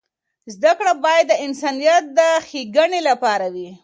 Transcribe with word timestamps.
زده 0.55 0.71
کړه 0.77 0.93
باید 1.05 1.25
د 1.29 1.33
انسانیت 1.45 2.03
د 2.17 2.19
ښیګڼې 2.47 3.01
لپاره 3.09 3.45
وي. 3.53 3.69